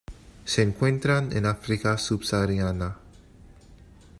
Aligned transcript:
Se 0.45 0.63
encuentran 0.63 1.31
en 1.31 1.45
África 1.45 1.95
subsahariana. 1.95 2.97